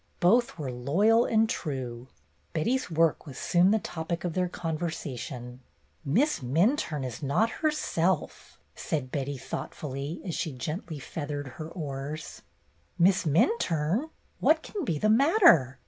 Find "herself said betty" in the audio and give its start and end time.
7.61-9.37